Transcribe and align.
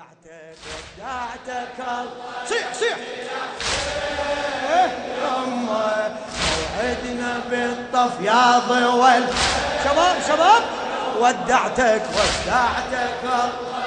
ودعتك 0.00 0.56
ودعتك 0.98 2.08
صيح 2.48 2.72
صيح 2.72 2.96
يما 4.70 5.46
موعدنا 5.46 7.40
بالطف 7.50 8.20
يا 8.20 8.58
ضوال 8.58 9.24
شباب 9.84 10.16
شباب. 10.28 10.62
ودعتك 11.20 12.02
ودعتك. 12.16 13.10
الله 13.24 13.79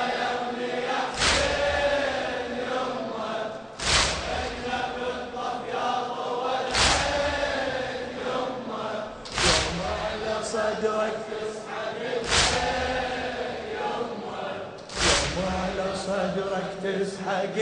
تسحق 17.23 17.55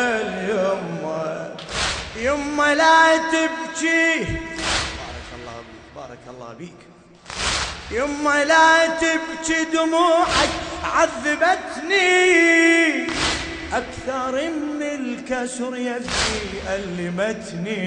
اليمه 0.00 1.56
يمه 2.16 2.74
لا 2.74 3.16
تبكي. 3.16 4.24
بارك 4.24 5.30
الله 5.36 5.56
بيك 5.68 5.84
بارك 5.96 6.24
الله 6.28 6.52
بيك 6.58 6.80
يمه 7.90 8.44
لا 8.44 8.86
تبكي 8.86 9.64
دموعك 9.72 10.50
عذبتني. 10.84 12.20
أكثر 13.72 14.50
من 14.50 14.82
الكسر 14.82 15.76
يبكي 15.76 16.44
ألمتني. 16.68 17.80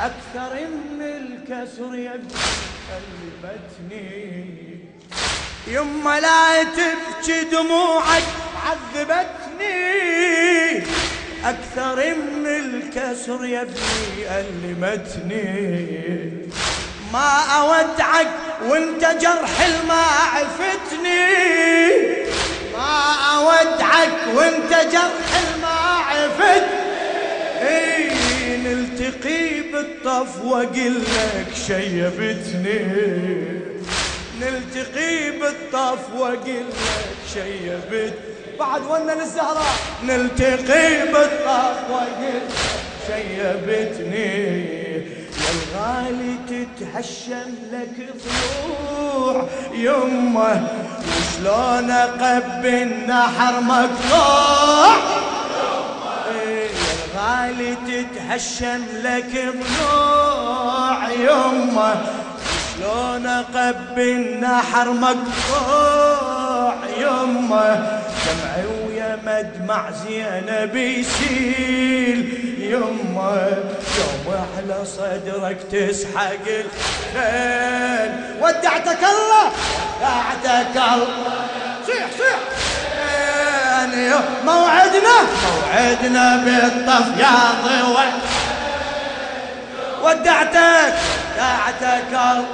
أكثر 0.00 0.52
من 0.70 1.02
الكسر 1.02 1.94
يبكي 1.94 2.54
ألمتني. 2.96 4.64
يما 5.66 6.20
لا 6.20 6.62
تبكي 6.62 7.44
دموعك 7.44 8.22
عذبتني. 8.66 9.74
أكثر 11.44 12.14
من 12.14 12.46
الكسر 12.46 13.44
يا 13.44 13.62
ابني 13.62 14.40
ألمتني. 14.40 16.30
ما 17.12 17.40
أودعك 17.58 18.28
وانت 18.68 19.00
جرح 19.20 19.60
الما 19.60 20.04
عفتني. 20.34 21.26
ما 22.72 23.14
أودعك 23.36 24.18
وانت 24.34 24.70
جرح 24.92 25.28
الما 25.42 25.78
عفتني. 26.08 26.84
نلتقي 28.64 29.60
بالطف 29.60 30.44
واقول 30.44 31.00
لك 31.00 31.50
شيبتني 31.66 32.80
نلتقي 34.40 35.30
بالطف 35.30 36.14
لك 36.14 36.64
شيبت 37.34 38.14
بعد 38.58 38.82
ونا 38.90 39.12
للزهراء 39.12 39.74
نلتقي 40.04 41.12
بالطف 41.12 41.90
واقول 41.90 42.42
شيبتني 43.06 44.84
يا 45.44 45.50
الغالي 45.54 46.36
تتهشم 46.48 47.54
لك 47.72 48.08
ضلوع. 48.24 49.48
يمه 49.74 50.68
وشلون 51.00 51.90
اقب 51.90 52.66
النحر 52.66 53.60
مقطوع؟ 53.60 54.94
إيه، 56.30 56.68
يا 56.68 56.94
الغالي 57.04 57.76
تتهشم 57.86 58.84
لك 59.02 59.54
ضلوع. 59.54 61.10
يمه 61.10 62.23
شلون 62.84 63.26
اقبي 63.26 64.12
النحر 64.12 64.90
مقطوع 64.90 66.74
يمه؟ 66.98 67.74
دمعي 68.24 68.66
ويا 68.86 69.18
مدمع 69.26 69.90
زينب 69.90 70.76
يسيل 70.76 72.18
يمه. 72.58 73.46
يوم 73.98 74.26
على 74.56 74.84
صدرك 74.84 75.58
تسحق 75.72 76.44
الخيل. 76.46 78.10
ودعتك 78.40 79.02
الله 79.14 79.46
ودعتك 80.00 80.76
الله. 80.76 81.06
صيح 81.86 82.06
صيح. 82.18 82.38
موعدنا 84.44 85.16
موعدنا 85.44 86.36
بالطف 86.36 87.18
يا 87.18 87.36
ضوى. 87.64 88.06
ودعتك 90.02 90.94
ودعتك 91.36 92.12
الله. 92.12 92.44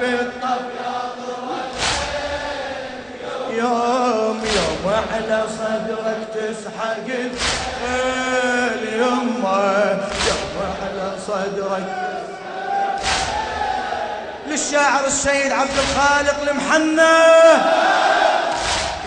بالطف 0.00 0.74
يوم 3.50 4.42
يوم 4.56 4.94
على 5.12 5.44
صدرك 5.58 6.20
تسحق 6.34 7.08
اليوم 8.72 9.44
يوم 10.28 10.56
على 10.82 11.06
صدرك 11.26 11.88
للشاعر 14.46 15.06
السيد 15.06 15.52
عبد 15.52 15.78
الخالق 15.78 16.50
المحنى 16.50 17.18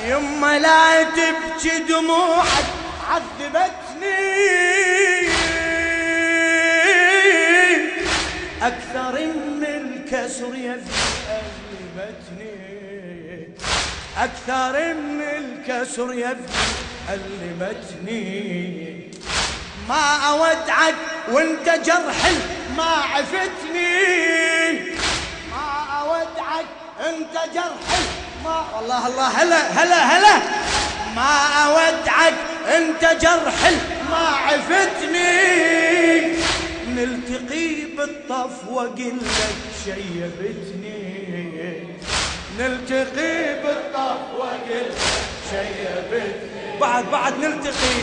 يما 0.06 0.60
لا 0.60 1.04
تبكي 1.04 1.80
دموعك 1.90 2.68
عذبتني. 3.10 4.48
أكثر 8.62 9.14
من 9.14 9.47
الكسر 10.08 10.56
يبكي 10.56 10.92
ألمتني 12.00 13.48
أكثر 14.18 14.94
من 14.94 15.22
الكسر 15.22 16.14
يبكي 16.14 16.68
ألمتني 17.10 19.08
ما 19.90 20.18
أودعك 20.30 20.96
وانت 21.32 21.70
جرح 21.86 22.32
ما 22.78 22.84
عفتني. 22.84 24.80
ما 25.52 25.86
أودعك 26.02 26.66
انت 27.00 27.54
جرح 27.54 28.00
ما 28.44 28.66
والله 28.76 29.08
الله 29.08 29.28
هلا 29.28 29.84
هلا 29.84 29.96
هلا. 29.96 30.42
ما 31.16 31.48
أودعك 31.66 32.34
انت 32.78 33.22
جرح 33.22 33.72
ما 34.10 34.28
عفتني. 34.28 36.37
نلتقي 36.98 37.86
بالطف 37.98 38.68
وأقول 38.70 39.18
لك 39.18 39.58
شيبتني 39.86 41.00
نلتقي 42.60 43.64
بالطف 43.64 44.34
وأقول 44.40 44.92
شيبتني 45.50 46.80
بعد 46.82 47.06
بعد 47.12 47.34
نلتقي. 47.34 47.98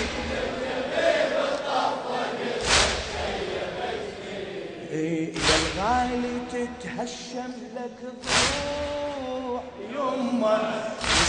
إيه، 4.90 5.34
يا 5.34 5.56
الغالي 5.60 6.38
تتهشم 6.52 7.52
لك 7.76 7.98
الضوح 8.02 9.62
يمه 9.90 10.84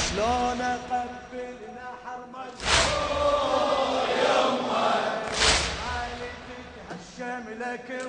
شلون 0.10 0.62
أقبل 0.62 1.56
نحر 1.76 2.20
مجروح. 2.34 4.06
يمه 4.26 5.05
شملك 7.18 8.02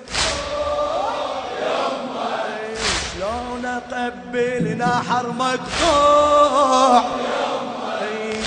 شلون 3.15 3.65
اقبل 3.67 4.77
نحر 4.79 5.27
مقطوع 5.29 7.03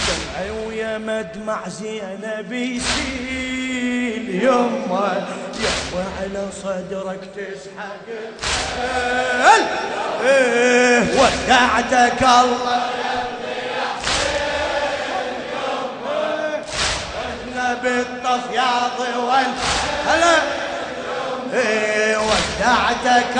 دمعي 0.07 0.51
ويا 0.67 0.97
مدمع 0.97 1.69
زينب 1.69 2.51
يسيل 2.53 4.43
يمه 4.43 5.27
يمه 5.59 6.05
على 6.21 6.47
صدرك 6.63 7.19
تسحق 7.35 8.05
إيه 10.23 10.99
ودعتك 11.21 12.21
الله 12.23 12.89
بالطف 17.83 18.51
يا 18.53 18.71
ضوال 18.97 19.45
هلا. 20.09 20.35
إيه 21.53 22.17
ودعتك 22.17 23.37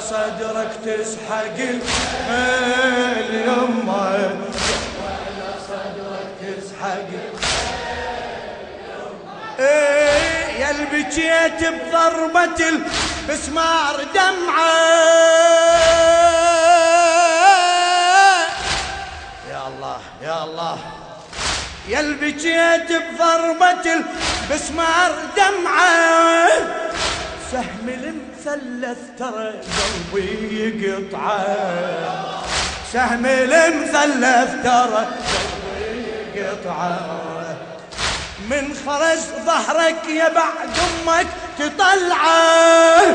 صدرك 0.00 0.70
تسحق 0.84 1.58
اليمه 3.18 4.02
على 4.02 5.54
صدرك 5.68 6.30
تسحق 6.40 7.08
إيه 9.60 10.60
يا 10.60 10.70
البكيت 10.70 11.60
بضربة 11.68 12.68
المسمار 12.68 13.96
دمعة. 14.14 15.37
الله. 20.44 20.78
يا 21.88 22.00
البكيت 22.00 22.92
بضربة 22.92 24.04
بسمار 24.50 25.12
دمعة. 25.36 26.48
سهم 27.52 27.88
المثلث 27.88 28.98
ترى 29.18 29.52
قلبي 30.12 30.86
يقطعه 30.86 32.42
سهم 32.92 33.26
المثلث 33.26 34.62
ترى 34.64 35.06
قلبي 35.06 36.06
يقطعه 36.34 37.56
من 38.50 38.76
خرج 38.86 39.18
ظهرك 39.46 40.08
يا 40.08 40.28
بعد 40.28 40.68
أمك 40.78 41.26
تطلعه 41.58 43.06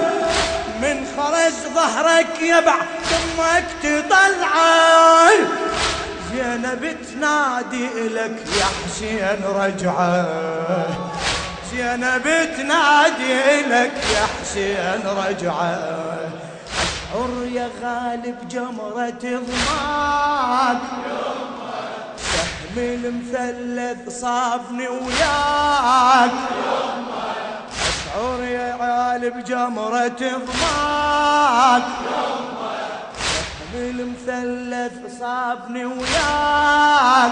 من 0.81 1.08
خرج 1.18 1.74
ظهرك 1.75 2.42
يا 2.42 2.60
بعد 2.60 2.88
أمك 3.14 3.66
تطلعه 3.84 5.31
زينب 6.33 6.97
تنادي 7.13 8.09
لك 8.09 8.38
يا 8.59 8.65
حسين 8.65 9.41
رجعة. 9.56 10.25
زينب 11.71 12.25
تنادي 12.57 13.62
لك 13.62 13.94
يا 14.15 14.25
حسين 14.41 15.03
رجعة. 15.06 15.74
أشعر 16.83 17.31
يا 17.51 17.69
غالب 17.83 18.47
جمرة 18.47 19.24
ضماك 19.24 20.81
سهم 22.18 22.77
المثلث 22.77 24.21
صافني 24.21 24.88
وياك. 24.88 26.31
أشعر 27.89 28.44
يا 28.44 28.77
غالب 28.81 29.44
جمرة 29.44 30.21
ضماك 30.21 31.83
سهم 33.74 33.81
المثلث 33.81 35.20
صابني 35.20 35.86
وياك. 35.86 37.31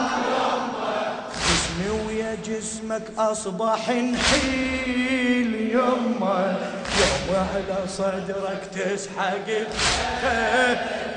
جسمي 1.34 1.90
ويا 2.08 2.38
جسمك 2.46 3.02
أصبح 3.18 3.90
نحيل. 3.90 5.72
يمه 5.74 6.58
يوم 7.02 7.36
على 7.54 7.88
صدرك 7.88 8.62
تسحق 8.76 9.48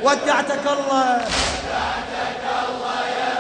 ودعتك 0.03 0.67
الله 0.67 1.21
ودعتك 1.65 2.45
الله. 2.69 3.05
يا 3.19 3.33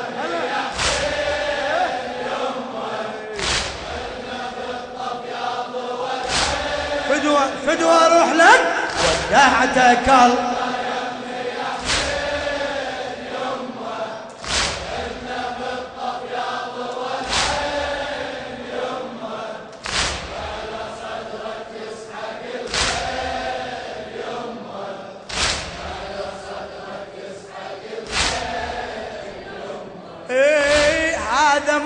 فدوى 7.08 7.44
فدوى 7.66 7.92
أروح 7.92 8.32
لك. 8.32 8.60
ودعتك 9.04 10.08
الله. 10.08 10.53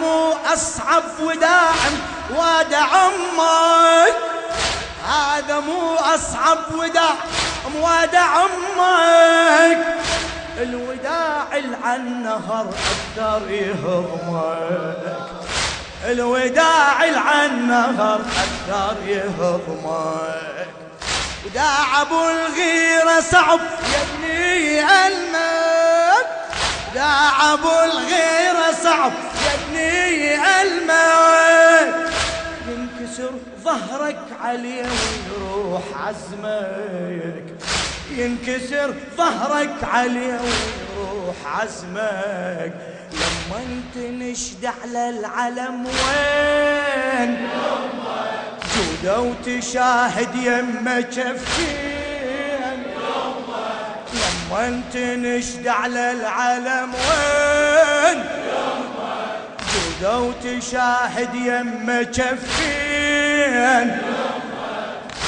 مو 0.08 0.36
أصعب 0.52 1.02
وداع 1.20 1.72
وادع 2.36 3.06
أمك. 3.06 4.14
هذا 5.08 5.60
مو 5.60 5.94
أصعب 5.94 6.58
وداع. 6.78 7.14
وادع 7.80 8.44
أمك. 8.44 9.86
الوداع 10.58 11.46
عن 11.84 12.22
نهر 12.22 12.66
أكثر 12.68 13.50
يهضمك 13.50 15.16
الوداع 16.04 16.96
عن 17.26 17.68
نهر 17.68 18.20
أكثر 18.20 18.96
يهضمك 19.06 20.68
وداع 21.46 22.02
أبو 22.02 22.30
الغيرة 22.30 23.20
صعب. 23.32 23.60
يا 23.92 24.02
ابني 24.02 24.80
المك 25.06 25.67
داع 26.98 27.52
ابو 27.52 27.68
الغيرة 27.84 28.72
صعب. 28.82 29.12
يا 29.44 29.54
ابني 29.54 30.34
المك 30.62 32.10
ينكسر 32.68 33.30
ظهرك 33.64 34.22
عليه 34.42 34.82
ويروح 34.82 35.82
عزمك. 36.06 37.44
ينكسر 38.10 38.94
ظهرك 39.16 39.76
عليه 39.82 40.40
ويروح 40.40 41.36
عزمك. 41.60 42.72
لما 43.12 43.58
انت 43.66 43.96
نشد 43.96 44.70
على 44.82 45.10
العلم 45.10 45.86
وين؟ 45.86 47.48
جودة 48.76 49.20
وتشاهد 49.20 50.34
يمه 50.34 51.00
كفين 51.00 51.87
لما 54.48 54.68
انت 54.68 54.96
نشد 54.96 55.68
على 55.68 56.12
العلم 56.12 56.94
وين؟ 56.94 58.24
جودة 59.72 60.18
وتشاهد 60.18 61.34
يمه 61.34 62.02
كفين 62.02 63.98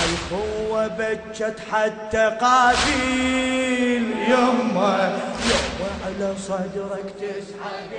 الخوة 0.04 0.86
بكت 0.86 1.56
حتى 1.72 2.38
قابيل. 2.40 4.04
يمه 4.28 5.12
يمه 5.50 5.90
على 6.06 6.34
صدرك 6.48 7.08
تسحق 7.20 7.90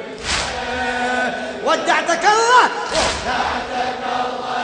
ودعتك 1.66 2.24
الله. 2.26 2.66
ودعتك 2.92 4.04
الله. 4.04 4.61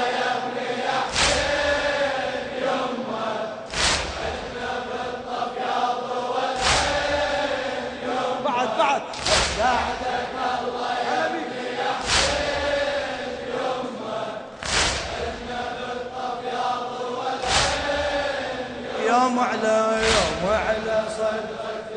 يوم 19.38 19.46
على 19.46 19.98
يوم 20.04 20.52
على 20.52 21.04
صدرك 21.18 21.88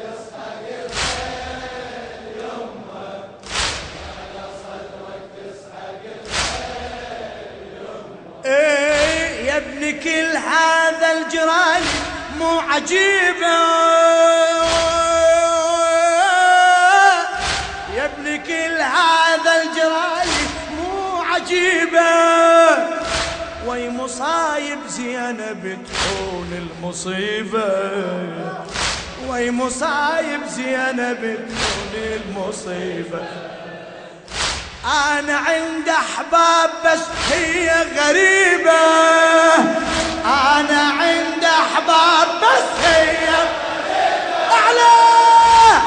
إيه 8.45 9.47
يا 9.47 9.57
ابن 9.57 10.01
كل 10.01 10.37
هذا 10.37 11.13
الجرال 11.13 11.83
مو 12.39 12.61
عجيبة. 12.61 13.61
يا 17.97 18.05
ابن 18.05 18.37
كل 18.37 18.81
هذا 18.81 19.63
الجرال 19.63 20.29
مو 20.77 21.23
عجيبة. 21.23 22.11
وي 23.67 23.89
مصايب 23.89 24.79
زينب 24.89 25.79
المصيبة 26.81 27.73
وي 29.29 29.51
مصايب 29.51 30.41
زينب 30.49 31.39
تكون 31.49 31.95
المصيبة. 31.95 33.23
أنا 34.85 35.37
عند 35.37 35.89
أحباب 35.89 36.71
بس 36.85 37.33
هي 37.33 37.71
غريبة. 37.99 38.81
أنا 40.25 40.83
عند 41.01 41.45
أحباب 41.45 42.29
بس 42.43 42.87
هي 42.87 43.29
أعلى. 44.53 44.97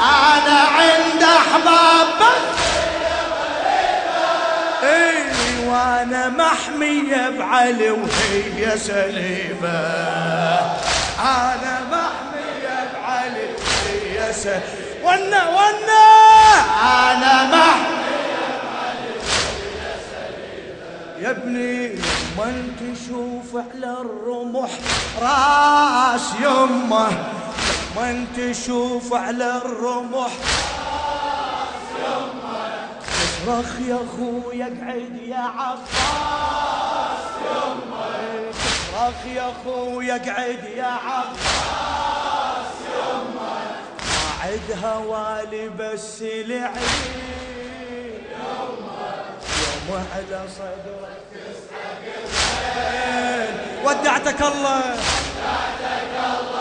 أنا 0.02 0.60
عند 0.60 1.22
أحباب 1.22 2.06
بس 2.20 2.53
وأنا 6.04 6.28
محمية 6.28 7.30
بعلي 7.38 7.90
وهي 7.90 8.78
سليمة. 8.78 9.68
أنا 11.20 11.80
محمية 11.92 12.92
بعلي 12.94 13.46
وهي 13.56 14.32
سليمة. 14.32 14.62
ونا 15.04 15.48
ونا 15.48 16.06
أنا 16.82 17.44
محمية 17.44 18.04
يا 21.20 21.30
ابني 21.30 21.88
لما 21.88 22.62
تشوف 22.80 23.56
على 23.56 23.96
الرمح 24.00 24.70
راس 25.22 26.28
يمه. 26.40 27.08
لما 27.96 28.26
تشوف 28.36 29.14
على 29.14 29.56
الرمح 29.64 30.30
تصرخ 33.44 33.80
يا 33.88 33.94
اخويا 33.94 34.66
أقعد 34.66 35.16
يا 35.26 35.44
عباس. 35.58 37.24
يمه 37.44 38.50
تصرخ 38.52 39.26
يا 39.26 39.52
اخويا 39.52 40.16
أقعد 40.16 40.64
يا 40.76 40.92
عباس. 41.06 42.72
يمه 42.94 43.54
ما 44.06 44.24
عدها 44.42 44.94
والي 44.96 45.68
بس 45.68 46.22
العين 46.22 46.72
يوم 49.88 50.04
على 50.14 50.40
صدرك 50.48 51.24
ودعتك 53.84 54.42
الله. 54.42 54.96
ودعتك 54.96 56.14
الله. 56.14 56.53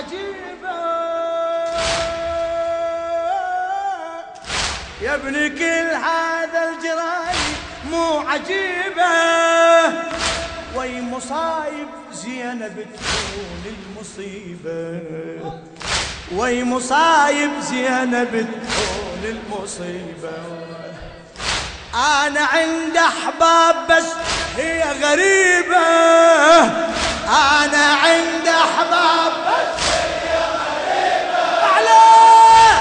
عجيبة. 0.00 0.80
يا 5.02 5.14
ابن 5.14 5.34
كل 5.58 5.88
هذا 5.94 6.60
الجراي 6.68 7.40
مو 7.90 8.18
عجيبة. 8.18 9.14
وي 10.76 11.00
مصايب 11.00 11.88
زينب 12.12 12.86
تكون 12.94 13.62
المصيبة. 13.76 15.00
وي 16.32 16.64
مصايب 16.64 17.50
زينب 17.60 18.32
تكون 18.32 19.22
المصيبة. 19.24 20.38
أنا 21.94 22.40
عند 22.40 22.96
أحباب 22.96 23.76
بس 23.90 24.08
هي 24.56 24.82
غريبة. 25.02 25.86
أنا 27.28 27.84
عند 28.04 28.46
أحباب 28.48 29.32
بس 29.46 29.69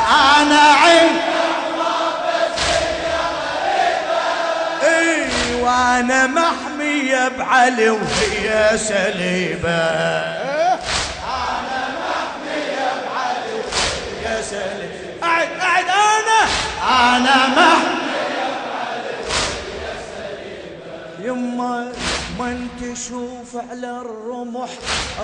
أنا 0.09 0.61
عند 0.61 1.17
أحباب 1.19 2.13
بس 2.25 2.59
هي 2.69 3.13
غريبة 4.81 4.97
إي 4.97 5.53
وأنا 5.61 6.27
محمية 6.27 7.27
بعلي 7.37 7.89
وهي 7.89 8.77
سليبة 8.77 9.69
أنا 11.29 11.81
محمية 11.99 12.87
بعلي 13.05 13.53
وهي 13.53 14.43
سليبة. 14.43 15.23
أعد 15.23 15.47
أعد 15.61 15.85
أنا. 15.85 16.41
أنا 17.17 17.47
محمية 17.47 17.99
يما 21.19 21.91
من 22.39 22.67
تشوف 22.81 23.63
على 23.69 24.01
الرمح 24.01 24.69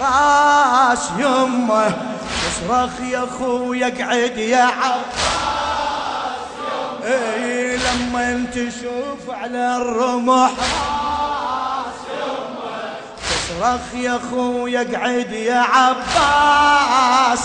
راس 0.02 1.10
يما 1.20 1.92
تصرخ 2.46 3.02
يا 3.02 3.26
خويا 3.40 3.88
اقعد 3.88 4.38
يا 4.38 4.64
عباس 4.64 5.06
اي 7.04 7.78
لما 7.78 8.46
تشوف 8.54 9.30
على 9.30 9.78
الرمح 9.78 10.52
راس 10.52 11.96
يما 12.12 12.94
تصرخ 13.30 13.94
يا 13.94 14.20
خويا 14.32 14.82
اقعد 14.82 15.32
يا 15.32 15.60
عباس. 15.60 17.40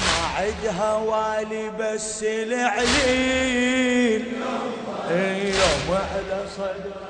ما 0.00 0.26
عدها 0.36 0.94
والي 0.94 1.70
بس 1.78 2.22
العليل. 2.22 4.22
يوم 5.10 5.98
على 6.14 6.44
صدرك 6.56 7.09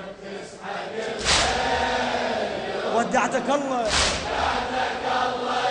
ودعتك 2.96 3.48
الله. 3.50 3.84
ودعتك 3.86 5.06
الله 5.26 5.69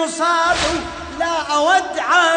المصاب 0.00 0.56
لا 1.18 1.54
أودعه 1.54 2.34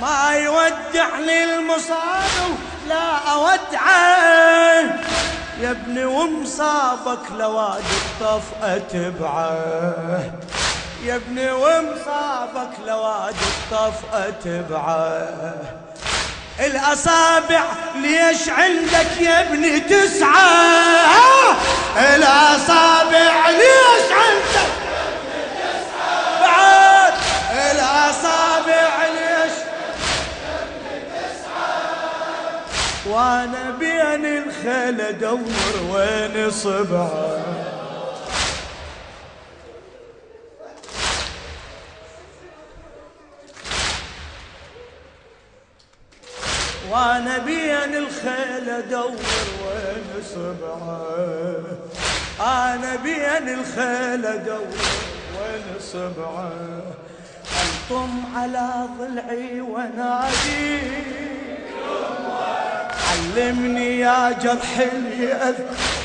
ما 0.00 0.32
يودعني 0.36 1.44
المصاب 1.44 2.56
لا 2.88 3.32
أودعه 3.32 4.82
يا 5.60 5.70
ابني 5.70 6.04
ومصابك 6.04 7.30
لواد 7.38 7.84
الطف 7.84 8.42
أتبعه 8.62 10.32
يا 11.04 11.16
ابني 11.16 11.52
ومصابك 11.52 12.72
لواد 12.86 13.34
الطف 13.34 14.14
أتبعه 14.14 15.81
الأصابع 16.66 17.62
ليش 17.96 18.48
عندك 18.48 19.20
يا 19.20 19.40
ابني 19.40 19.80
تسعة؟ 19.80 21.56
الأصابع 22.14 23.48
ليش 23.50 24.12
عندك؟ 24.12 24.72
بعد. 26.40 27.12
الأصابع 27.72 29.06
ليش؟ 29.14 29.52
وأنا 33.06 33.70
بين 33.78 34.24
الخيل 34.26 35.00
ادور 35.00 35.40
وين 35.92 36.50
صبعه 36.50 37.38
وأنا 46.92 47.38
بين 47.38 47.94
الخيل 47.96 48.70
ادور 48.70 49.10
وين 49.64 50.22
صبعه 50.34 51.06
أنا 52.40 52.96
بين 52.96 53.48
الخيل 53.58 54.26
ادور 54.26 54.66
وين 55.38 55.80
صبعه 55.80 56.52
الطم 57.62 58.22
على 58.36 58.70
ضلعي 58.98 59.60
ونادي؟ 59.60 60.80
علمني 63.12 63.98
يا 64.00 64.32
جرح 64.42 64.78
اللي 64.92 65.32
أذكر. 65.32 66.01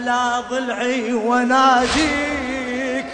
على 0.00 0.44
ضلعي 0.50 1.12
وناديك. 1.12 3.06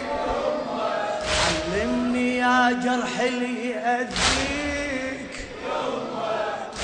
علمني 1.74 2.36
يا 2.36 2.72
جرح 2.84 3.20
اللي 3.20 3.70
يأذيك. 3.70 5.46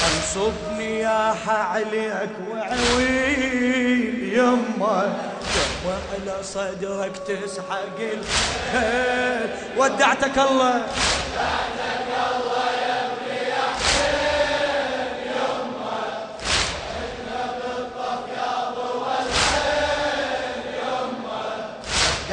انصبني 0.06 1.00
يا 1.00 1.34
عليك 1.48 2.30
وعويل. 2.50 4.32
يما 4.32 5.14
يما 5.54 5.96
على 6.12 6.42
صدرك 6.42 7.16
تسحق 7.16 7.98
الخيل. 7.98 9.50
ودعتك 9.76 10.38
الله. 10.38 10.82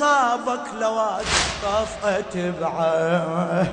ومصابك 0.00 0.60
لو 0.80 1.00
طف 1.62 2.04
اتبعه 2.04 3.66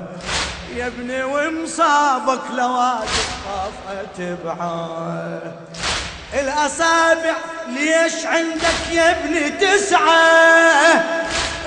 يا 0.76 0.86
ابني 0.86 1.24
ومصابك 1.24 2.40
لو 2.54 2.76
طف 3.46 3.72
اتبعه 3.90 5.40
الأصابع 6.34 7.34
ليش 7.68 8.26
عندك 8.26 8.92
يا 8.92 9.10
ابني 9.10 9.50
تسعة؟ 9.50 11.04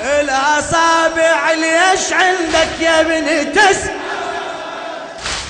الأصابع 0.01 1.51
ليش 1.51 2.13
عندك 2.13 2.81
يا 2.81 3.01
ابني 3.01 3.45
تسعة؟ 3.45 3.95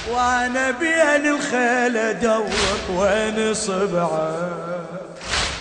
وأنا 0.10 0.72
بين 0.72 1.28
الخيل 1.36 1.98
ادور 1.98 2.50
وين 2.96 3.54
صبعة؟ 3.54 4.50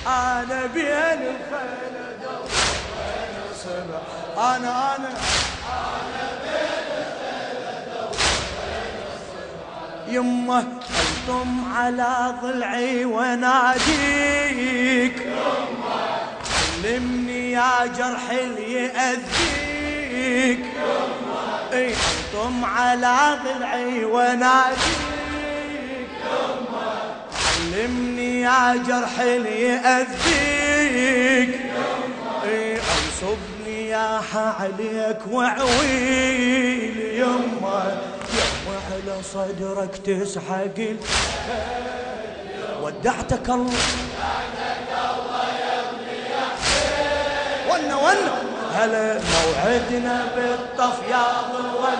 أنا 0.06 0.66
بين 0.74 1.22
الخيل 1.22 1.98
ادور 3.68 4.00
وين 4.18 4.34
صبعه 4.34 4.56
أنا 4.56 4.96
أنا. 4.96 5.10
يمه 10.08 10.58
الطم 10.90 11.72
على 11.74 12.34
ضلعي 12.42 13.04
وناديك. 13.04 13.92
علمني 16.84 17.52
يا 17.52 17.86
جرح 17.86 18.30
اللي 18.30 18.72
يأذيك 18.72 20.64
إي 21.72 21.92
الطم 21.92 22.64
على 22.64 23.38
ضلعي 23.44 24.04
وناديك. 24.04 24.78
علمني 27.74 28.40
يا 28.40 28.76
جرح 28.88 29.20
اللي 29.20 29.62
يأذيك 29.62 31.60
اي 32.44 32.78
يا 33.98 34.54
عليك 34.60 35.18
وعويل 35.30 36.96
يمه 37.20 37.98
على 38.90 39.14
صدرك 39.34 39.92
تسحق 40.06 40.78
ودعتك 42.82 43.48
الله 43.50 43.82
ودعتك 44.22 44.90
الله. 45.10 45.46
يا 45.62 45.74
ابني 45.90 46.18
يا 46.32 46.44
حسين 46.58 47.70
ونا 47.70 47.96
ونا 48.04 48.34
هلا 48.76 49.06
موعدنا 49.34 50.16
بالطف 50.36 50.98
يا 51.10 51.24
ضوى 51.52 51.94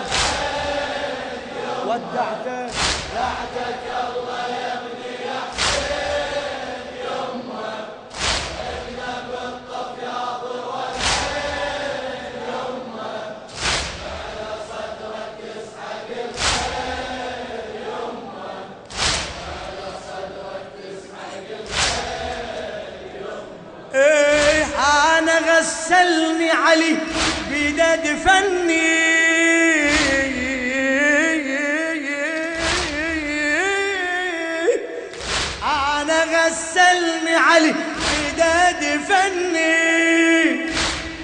ودعتك 1.87 2.71
ودعتك 3.11 3.85
الله. 4.07 4.43
يا 4.55 4.58
غسلني 25.89 26.51
علي 26.51 26.95
بيده 27.51 27.95
دفني 27.95 29.09
أنا 35.63 36.23
غسلني 36.23 37.35
علي 37.35 37.73
بيده 37.73 38.71
دفني 38.71 39.69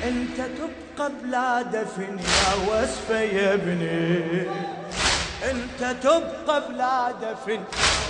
أنت 0.03 0.37
تبقى 0.57 1.11
بلا 1.23 1.61
دفن 1.61 2.19
يا 2.19 2.53
وصفه 2.67 3.19
يا 3.21 3.53
ابني. 3.53 4.47
أنت 5.51 5.95
تبقى 6.03 6.63
بلا 6.69 7.11
دفن 7.21 7.63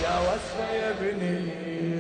يا 0.04 0.20
وصفه 0.20 0.72
يا 0.74 0.90
ابني. 0.90 1.95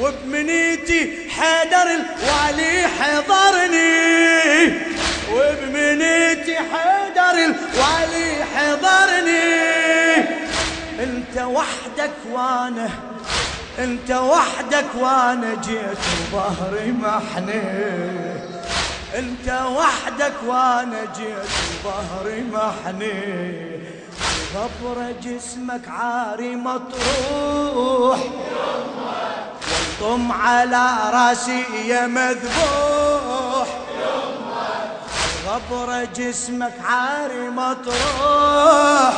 وبمنيتي 0.00 1.30
حيدر 1.30 1.88
الوالي 1.98 2.86
حضرني 2.98 4.02
وبمنيتي 5.32 6.56
حيدر 6.56 7.36
الوالي 7.44 8.44
حضرني 8.54 9.54
انت 11.02 11.38
وحدك 11.38 12.16
وأنا 12.32 12.88
انت 13.78 14.10
وحدك 14.10 14.86
وأنا 14.98 15.54
جيت 15.54 15.98
وظهري 16.32 16.92
محني. 16.92 17.62
انت 19.18 19.48
وحدك 19.76 20.32
وأنا 20.46 21.00
جيت 21.16 21.54
وظهري 21.84 22.44
محني. 22.52 23.20
غبر 24.54 25.12
جسمك 25.22 25.88
عاري 25.88 26.56
مطروح. 26.56 28.18
طم 30.00 30.32
على 30.32 30.86
رأسي 31.12 31.64
يا 31.86 32.06
مذبوح. 32.06 33.68
غبر 35.46 36.04
جسمك 36.16 36.72
عاري 36.84 37.50
مطروح. 37.50 39.14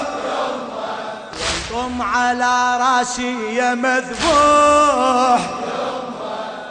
طم 1.71 2.03
على 2.03 2.79
رأسي 2.81 3.55
يا 3.55 3.75
مذبوح. 3.75 5.41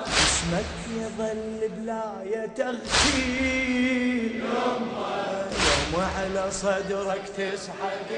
جسمك 0.08 0.72
يظل 0.90 1.70
بلا 1.78 2.04
تغسيل 2.58 4.44
يوم 5.66 6.06
على 6.18 6.52
صدرك 6.52 7.24
تسحق 7.38 8.10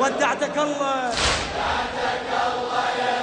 ودعتك 0.00 0.58
الله 0.58 1.10
ودعتك 1.10 2.30
الله. 2.46 2.84
يا 2.98 3.14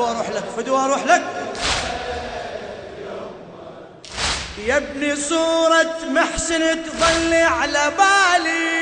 فدوى 0.00 0.10
أروح 0.10 0.30
لك 0.30 0.44
فدوى 0.56 0.78
أروح 0.78 1.04
لك. 1.04 1.22
يا 4.66 4.76
ابني 4.76 5.16
صورة 5.16 5.96
محسن 6.10 6.84
تظل 6.84 7.34
على 7.34 7.92
بالي. 7.98 8.80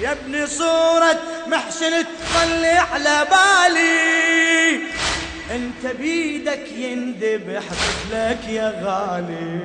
يا 0.00 0.12
ابني 0.12 0.46
صورة 0.46 1.20
محسن 1.46 1.90
تظل 1.90 2.64
على 2.64 3.26
بالي. 3.30 4.80
انت 5.50 5.96
بيدك 5.96 6.72
يندبح 6.72 7.62
طفلك 7.62 8.48
يا 8.48 8.82
غالي. 8.84 9.60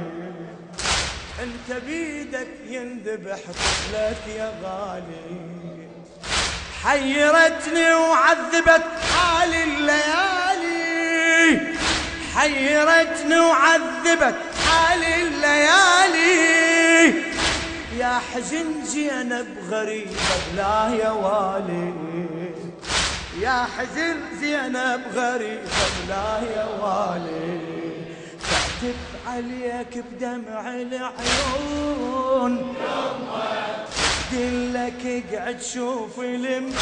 انت 1.43 1.81
بيدك 1.85 2.47
يندبح 2.67 3.39
طفلك 3.39 4.35
يا 4.37 4.51
غالي. 4.63 5.56
حيرتني 6.83 7.93
وعذبت 7.93 8.85
حالي 9.13 9.63
الليالي. 9.63 10.77
حيرتني 12.35 13.39
وعذبت 13.39 14.35
حالي 14.67 15.21
الليالي. 15.21 16.57
يا 17.97 18.21
حزن 18.33 18.85
زينب 18.85 19.47
غريبة 19.69 20.35
بلا 20.53 20.89
يا 21.03 21.11
والي. 21.11 21.93
يا 23.41 23.67
حزن 23.77 24.17
زينب 24.41 25.01
غريبة 25.15 25.85
بلا 26.07 26.29
يا 26.55 26.65
والي. 26.81 27.59
تعتب 28.49 28.99
عليك 29.27 29.93
بدمع 29.97 30.63
العيون. 30.69 32.53
دلك 34.31 35.23
اقعد 35.33 35.61
شوف 35.61 36.19
المكون 36.19 36.73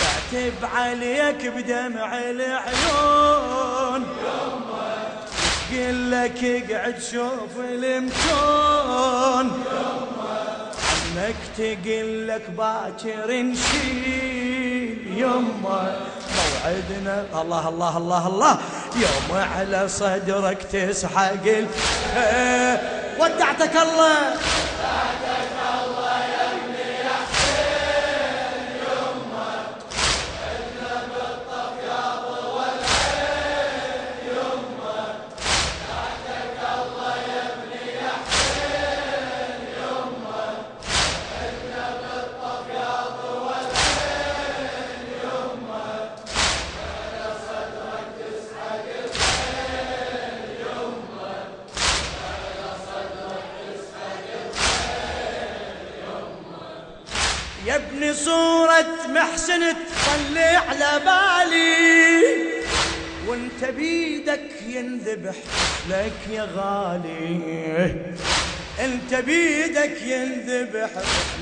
تعتب 0.00 0.64
عليك 0.74 1.46
بدمع 1.46 2.18
العيون. 2.18 4.06
قل 5.72 6.10
لك 6.10 6.44
اقعد 6.44 7.00
شوف 7.00 7.54
المتون 7.58 9.46
عنك 11.18 11.36
تقل 11.58 12.28
لك 12.28 12.50
باكر 12.50 13.32
نشيل 13.32 14.98
يمه 15.16 15.96
موعدنا 16.64 17.42
الله 17.42 17.68
الله 17.68 17.96
الله 17.96 18.26
الله. 18.26 18.58
يوم 18.96 19.30
على 19.56 19.88
صدرك 19.88 20.62
تسحق 20.72 21.46
ودعتك 23.20 23.76
الله. 23.76 24.18
يا 24.18 25.67
صورة 59.18 59.24
محسن 59.24 59.60
تطلع 59.60 60.62
على 60.68 61.00
بالي. 61.04 62.22
وانت 63.26 63.64
بيدك 63.64 64.50
ينذبح 64.66 65.34
لك 65.88 66.12
يا 66.30 66.48
غالي. 66.56 67.96
انت 68.80 69.14
بيدك 69.14 70.02
ينذبح 70.02 70.90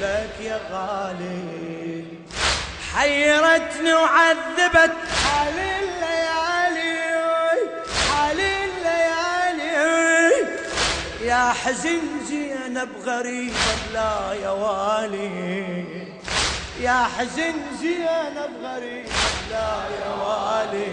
لك 0.00 0.34
يا 0.40 0.60
غالي. 0.72 2.04
حيرتني 2.94 3.94
وعذبت 3.94 4.96
حال 5.24 5.58
الليالي. 5.58 6.96
حال 8.10 8.40
الليالي. 8.40 9.76
يا 11.24 11.52
حزن 11.52 12.00
زينب 12.28 12.88
غريبة 13.04 13.76
لا 13.94 14.34
يا 14.42 14.50
والي 14.50 16.05
يا 16.80 17.04
حزن 17.18 17.54
زينب 17.80 18.52
غريب 18.62 19.06
لا 19.50 19.70
يا 19.98 20.10
والي 20.22 20.92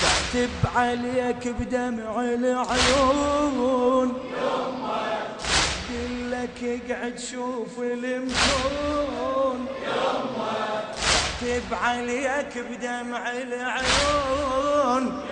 تعتب 0.00 0.50
عليك 0.76 1.48
بدمع 1.48 2.20
العيون. 2.20 4.08
لك 6.30 6.80
اقعد 6.90 7.18
شوف 7.18 7.78
المكون. 7.78 9.66
تعتب 11.40 11.74
عليك 11.82 12.58
بدمع 12.58 13.30
العيون. 13.30 15.22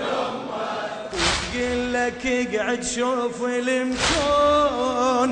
قل 1.54 1.92
لك 1.92 2.26
اقعد 2.26 2.84
شوف 2.84 3.42
المكون. 3.42 5.30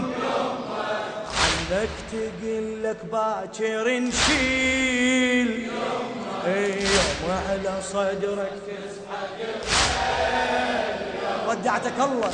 لك 1.70 1.90
تقل 2.12 2.83
لك 2.83 2.96
باكر 3.12 3.88
نشيل. 3.88 5.70
يوم 6.46 7.30
على 7.48 7.83
صدرك. 7.83 8.52
ودعتك 11.48 12.00
الله. 12.00 12.30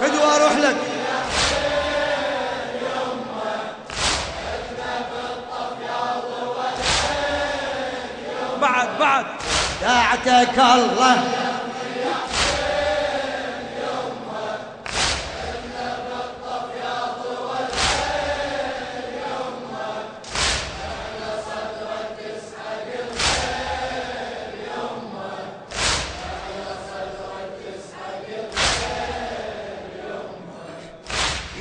فدوى 0.00 0.36
أروح 0.36 0.56
لك. 0.56 0.76
بعد 8.60 8.88
بعد. 8.98 9.26
دعتك 9.82 10.58
الله. 10.58 11.39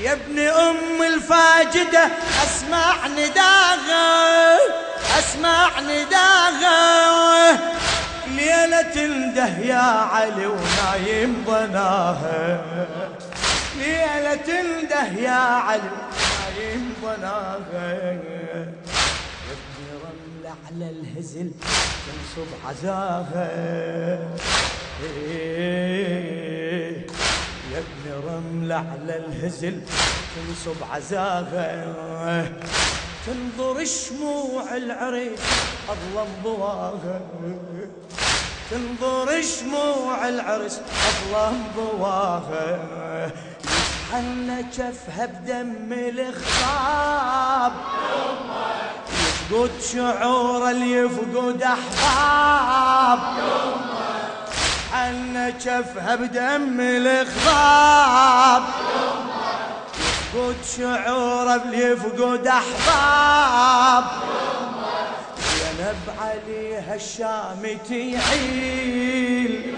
يا 0.03 0.13
ابن 0.13 0.39
أم 0.39 1.03
الفاجدة 1.13 2.09
أسمع 2.43 3.07
نداغة 3.07 4.59
أسمع 5.19 5.79
نداغة. 5.79 7.59
ليلة 8.27 8.81
تنده 8.81 9.57
يا 9.57 9.81
علي 9.81 10.45
ونايم 10.45 11.43
ضناها 11.47 12.61
ليلة 13.77 14.35
تنده 14.35 15.21
يا 15.21 15.31
علي 15.31 15.89
ونايم 16.53 16.93
ضناها 17.03 18.09
على 20.67 20.89
الهزل 20.89 21.51
تنصب 22.05 22.47
عزاها 22.67 23.49
يا 27.73 27.79
ابن 27.79 28.05
رملة 28.27 28.75
على 28.75 29.15
الهزل. 29.17 29.81
تنصب 30.35 30.79
عزاها 30.91 32.51
تنظر 33.25 33.85
شموع 33.85 34.75
العريس 34.77 35.39
أظلم 35.89 36.27
ضواها 36.43 37.21
تنظر 38.71 39.41
شموع 39.41 40.27
العرس 40.29 40.81
أظلم 41.09 41.63
ضواها 41.75 42.79
يتحنى 43.25 44.63
جفها 44.73 45.25
بدم 45.25 45.93
الخطاب 45.93 47.73
يفقد 49.11 49.71
شعور 49.93 50.69
اللي 50.69 50.91
يفقد 50.91 51.61
أحباب. 51.61 53.19
عنا 54.99 55.53
شفها 55.59 56.15
بدم 56.15 56.79
الخضاب 56.79 58.63
يفقد 59.99 60.55
شعوره 60.77 61.55
اللي 61.55 61.77
يفقد 61.77 62.47
أحباب. 62.47 64.05
زينب 65.39 66.03
عليها 66.21 66.95
الشام 66.95 67.77
تعيل 67.89 69.75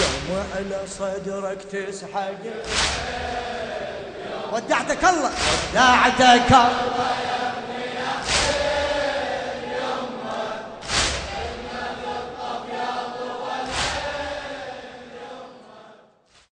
يوم 0.00 0.28
على 0.56 0.80
صدرك 0.98 1.58
تسحق. 1.72 2.42
ودعتك 4.52 5.04
الله 5.04 5.30
ودعتك 5.72 6.50
الله. 6.50 7.33